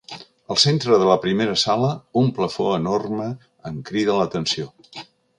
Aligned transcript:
Al 0.53 0.57
centre 0.61 0.95
de 1.01 1.09
la 1.09 1.17
primera 1.25 1.57
sala 1.63 1.91
un 2.21 2.31
plafó 2.39 2.65
enorme 2.77 3.27
em 3.73 3.77
crida 3.91 4.17
l'atenció. 4.21 4.67